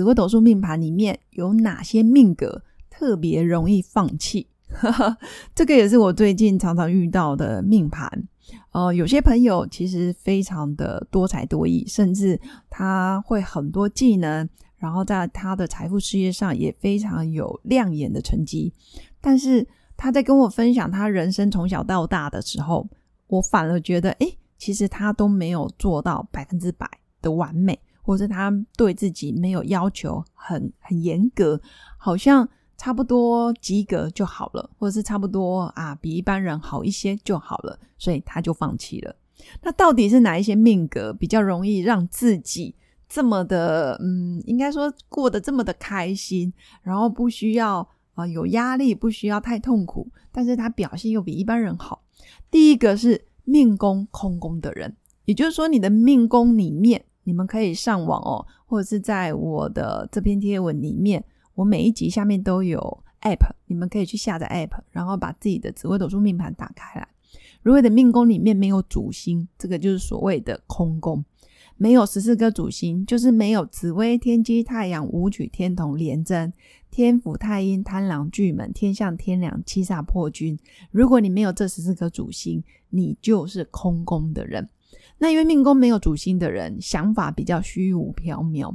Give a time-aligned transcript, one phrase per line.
[0.00, 4.46] 紫微斗数命盘里面有哪些命格特别容易放弃，
[5.54, 8.10] 这个也是我最近常常遇到的命盘。
[8.70, 12.40] 呃，有些朋友其实非常的多才多艺，甚至
[12.70, 18.72] 他会很多技能，然后在他的财富事业上也非常有亮眼的成绩。
[19.20, 22.88] 但是他在跟我分享他人生从小到大的时候，
[23.26, 24.26] 我反而觉得，哎，
[24.56, 26.88] 其实他都没有做到百分之百。
[27.22, 31.60] 的完美，或者他对自己没有要求，很很严格，
[31.96, 39.14] 好像差不多及格就好了，或者是差不多啊，比一般人好一些就好了，所以他就放弃了。
[39.62, 42.74] 那到底是哪一些命格比较容易让自己
[43.08, 52.02] 这么的，嗯，应该说过得这么的开心，然后不需要啊有压力，不需要太痛苦，但是他表现又比一般人好。
[52.50, 57.04] 第一个是命宫空宫的人，也就是说你的命宫里面。
[57.30, 67.06] 你们可以上网哦，或者是在我的这篇贴文里面，我每一集下面都有 App，你们可以去下载 App，然后把自己的紫微斗数命盘打开来。
[67.62, 71.24] 如果你的命宫里面没有主星，这个就是所谓的空宫，
[71.76, 76.52] 没有十四颗主星，就是没有紫微、天机、太阳、武曲、天同、廉贞、
[76.90, 80.58] 天府、太阴、贪狼、巨门、天象、天梁、七煞、破军。
[80.90, 84.68] 如果你没有这十四颗主星，你就是空宫的人。
[85.22, 88.74] 那因为命宫没有主星的人，想法比较虚无缥缈，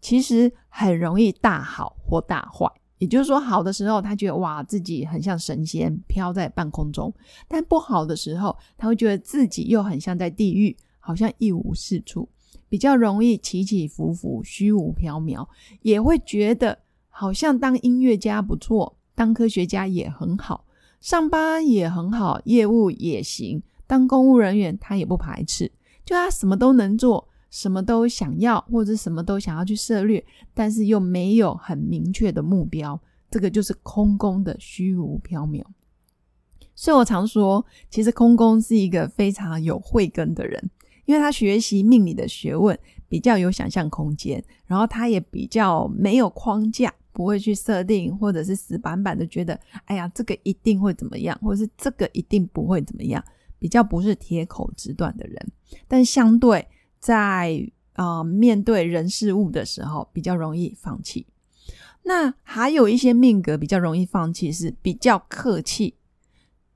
[0.00, 2.66] 其实很容易大好或大坏。
[2.96, 7.12] 也就是说，好的时候他觉得哇自己很像神仙飘在半空中，
[7.46, 12.26] 但不好的时候他会觉得自己又很像在地狱，好像一无是处，
[12.70, 15.46] 比较容易起起伏伏、虚无缥缈，
[15.82, 16.78] 也会觉得
[17.10, 20.64] 好像当音乐家不错，当科学家也很好，
[21.00, 25.70] 上班也很好，业务也行，当公务人员他也不排斥。
[26.04, 30.24] 就他什么都能做，什么都想要，或者什么都想要去涉略，
[30.54, 35.64] 但是又没有很明确的目标，这个就是空宫的虚无缥缈。
[36.74, 40.70] 所以我常说，其实空宫是一个非常有慧根的人，
[41.04, 42.76] 因为他学习命理的学问
[43.08, 53.22] 比较有想象空间，然后他也比较没有框架，不会去设定或者是死板板的觉得，哎呀，这个一定会怎么样，或者是这个一定不会怎么样。
[53.62, 55.52] 比较不是铁口直断的人，
[55.86, 56.66] 但相对
[56.98, 61.28] 在啊面对人事物的时候比较容易放弃。
[62.02, 65.94] 那还有一些命格比较容易放弃，是比较客气，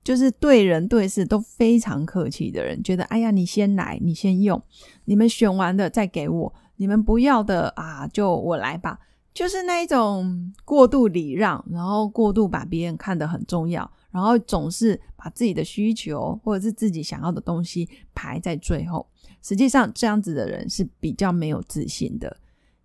[0.05, 4.63] 就是对人对事都非常客气的人，觉得哎呀你先来，你先用，
[5.07, 9.01] 你们选完的再给我，你们不要的啊就我来吧，
[9.35, 13.91] 就是那一种过度礼让，然后过度把别人看得很重要。
[14.17, 19.07] 然后总是把自己的需求或者是自己想要的东西排在最后，
[19.43, 22.35] 实际上这样子的人是比较没有自信的。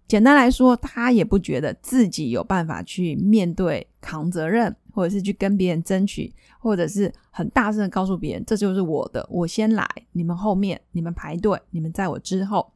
[0.09, 12.69] 简单来说，他也不觉得自己有办法去面对、扛责任，或者是去跟别人争取，或者是很大声的告诉别人：“这就是我的，我先来，你们后面，你们排队，你们在我之后。”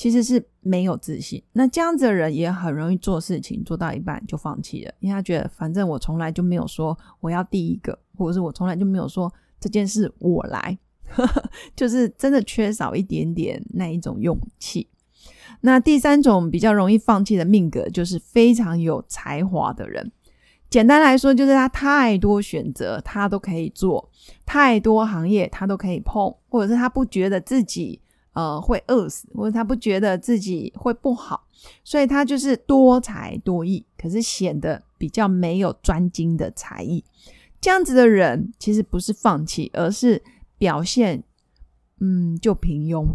[0.00, 9.30] 其实是没有自信，那这样子的人也很容易做事情做到一半就放弃了，因为他觉得反正我从来就没有说我要第一个，或者是我从来就没有说
[9.60, 10.78] 这件事我来，
[11.76, 14.88] 就是真的缺少一点点那一种勇气。
[15.60, 20.10] 那第三种比较容易放弃的命格，就是非常有才华的人。
[20.70, 24.10] 简单来说，就是他太多选择他都可以做，
[24.46, 28.00] 太多行业他都可以碰，或者是他不觉得自己。
[28.40, 31.46] 呃，会饿死，或者他不觉得自己会不好，
[31.84, 37.04] 所以他就是多才多艺，可是显得比较没有专精的才艺。
[37.60, 40.22] 这样子的人其实不是放弃，而是
[40.56, 41.22] 表现，
[42.00, 43.06] 嗯，就平庸，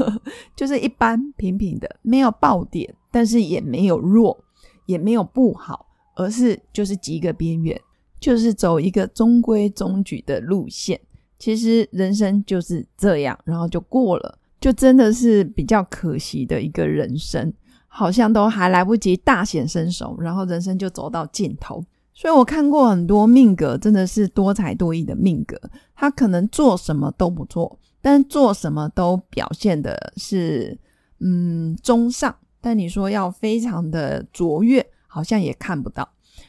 [0.56, 4.42] 就是一般平平的，没有爆点，但是也没有弱，
[4.86, 5.84] 也没有不好，
[6.16, 7.78] 而是就是及格边缘，
[8.18, 10.98] 就是走一个中规中矩的路线。
[11.38, 14.38] 其实人生就是这样，然后就过了。
[14.60, 17.52] 就真的是比较可惜的一个人生，
[17.88, 21.82] 好像都还来不及大显身手，然后人生就走到尽头。
[22.12, 25.58] 所以我看过很多命格，真的是多才多艺的命格，
[25.94, 30.78] 他可能做什么都不错，但做什么都表现的是
[31.20, 36.06] 嗯中上，但你说要非常的卓越，好像也看不到。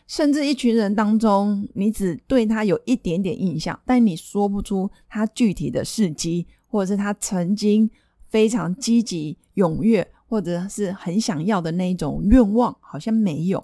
[0.08, 7.88] 甚至一群人当中，你只对他有一点点印象，但你说不出他具体的事迹，或者是他曾经
[8.30, 13.64] 非常积极踊跃，或者是很想要的那一种愿望，好像没有。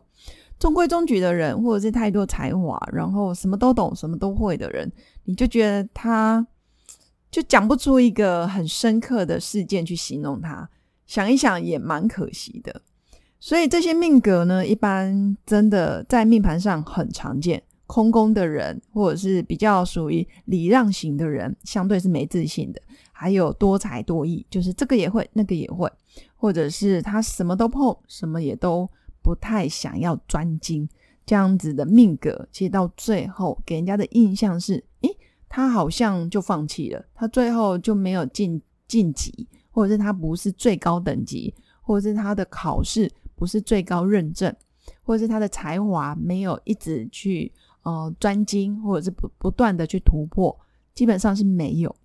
[0.59, 4.91] 中规中矩的人，或者是太多才华，然后什么都懂、什么都会的人，
[5.23, 6.45] 你就觉得他
[7.31, 10.69] 就讲不出一个很深刻的事件去形容他。
[11.05, 12.81] 想一想也蛮可惜的。
[13.39, 17.61] 所以这些命格呢，一般真的在命盘上很常见。
[17.87, 22.79] 空宫的人，或者是比较属于礼让型的人，相对是没自信的。
[23.11, 25.91] 还有多才多艺，就是这个也会，那个也会，
[26.35, 28.87] 或者是他什么都碰，什么也都。
[29.19, 30.87] 不太想要专精
[31.25, 35.17] 这样子的命格，其实到最后给人家的印象是：诶，
[35.49, 44.55] 他好像就放弃了，他最后就没有晋晋级，或者是他不是最高等级，或者是他的考试不是最高认证，
[45.01, 47.51] 或者是他的才华没有一直去
[47.89, 50.57] 呃专精，或者是不不断的去突破，
[50.93, 51.95] 基本上是没有。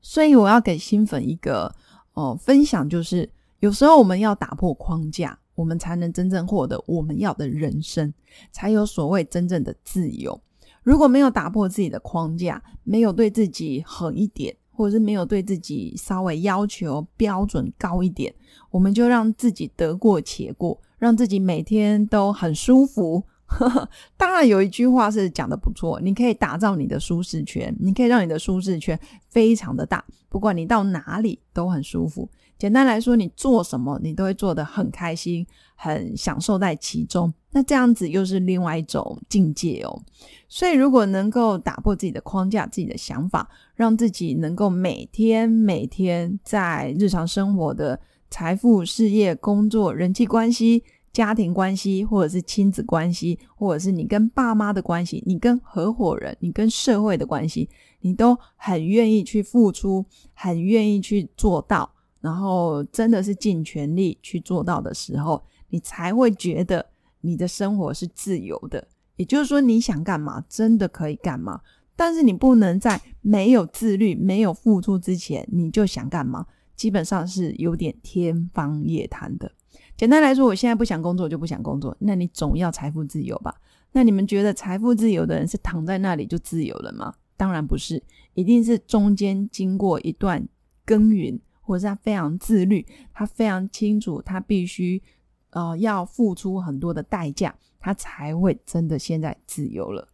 [0.00, 1.74] 所以我要给新粉一个
[2.14, 3.30] 哦分享，就是
[3.60, 5.38] 有时候我们要打破框架。
[5.56, 8.12] 我们才能真正获得我们要的人生，
[8.52, 10.38] 才有所谓真正的自由。
[10.82, 18.34] 如果没有打破自己的框架，没有对自己狠一点，或者是没有对自己稍微要求标准高一点，
[18.70, 23.24] 我们就让自己得过且过，让自己每天都很舒服。
[24.16, 28.98] 当然，有一句话是讲的不错，你可以打造你的舒适圈，你可以让你的舒适圈
[29.28, 32.28] 非常的大，不管你到哪里都很舒服。
[32.58, 37.32] 简单来说，你做什么你都会做得很开心，很享受在其中。
[37.50, 40.02] 那这样子又是另外一种境界哦。
[40.48, 48.00] 所以，如果能够打破自己的框架、自己的想法，让自己能够每天每天在日常生活的
[48.30, 50.82] 财富、事业、工作、人际关系、
[51.16, 57.70] 家庭关系，或者是亲子关系，或者是你跟爸妈的关系，你跟合伙人、你跟社会的关系，
[58.00, 60.04] 你都很愿意去付出，
[60.34, 61.90] 很愿意去做到。
[62.20, 66.84] 然后真的是尽全力去做到的时候，你才会觉得
[67.22, 68.86] 你的生活是自由的。
[69.16, 71.62] 也就是说，你想干嘛，真的可以干嘛。
[71.96, 76.44] 但是你不能在没有自律、没有付出之前，你就想干嘛，
[76.76, 79.50] 基本上是有点天方夜谭的。
[79.96, 81.96] 简单来说，我现在不想工作，就不想工作。
[82.00, 83.54] 那你总要财富自由吧？
[83.92, 87.14] 那你们觉得财富自由的人是躺在那里就自由了吗？
[87.36, 88.02] 当然不是，
[88.34, 90.46] 一定是中间经过一段
[90.84, 91.40] 耕耘。
[91.68, 95.02] 或者是他非常自律，他非常清楚，他必须
[95.50, 100.06] 呃要付出很多的代价，他才会真的现在自由了。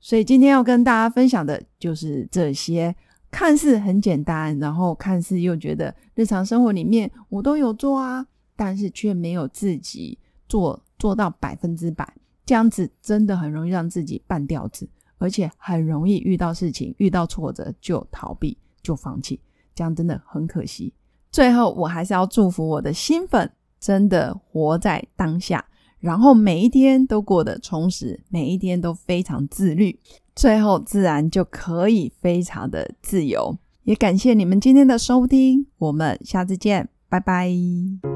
[0.00, 2.92] 所以今天要跟大家分享的就是这些
[3.30, 10.18] 看似很简单，然后看似又觉得日常生活里面我都有做啊，但是却没有自己
[10.48, 12.10] 做做到百分之百，
[12.44, 14.88] 这样子真的很容易让自己半吊子，
[15.18, 19.40] 而且很容易遇到事情、遇到挫折就逃避、就放弃。
[19.74, 20.92] 这样真的很可惜。
[21.30, 25.62] 最后，我还是要祝福我的新粉，真的活在当下，
[26.00, 30.00] 然后每一天都过得充实，每一天都非常自律，
[30.34, 33.58] 最后自然就可以非常的自由。
[33.82, 38.15] 也感谢你们今天的收听，我们下次见，拜拜。